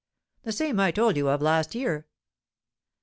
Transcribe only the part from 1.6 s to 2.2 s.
year."